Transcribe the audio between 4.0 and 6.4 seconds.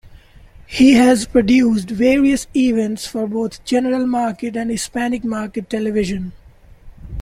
market and Hispanic market television.